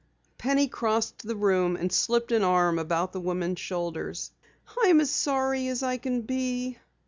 Penny 0.39 0.67
crossed 0.67 1.21
the 1.27 1.35
room 1.35 1.75
and 1.75 1.93
slipped 1.93 2.31
an 2.31 2.43
arm 2.43 2.79
about 2.79 3.13
the 3.13 3.19
woman's 3.19 3.59
shoulders. 3.59 4.31
"I'm 4.83 4.99
as 4.99 5.11
sorry 5.11 5.67
as 5.67 5.83
I 5.83 5.97
can 5.97 6.21
be." 6.23 6.79